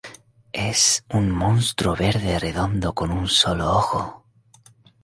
[0.69, 4.25] Es un monstruo verde redondo con un solo ojo.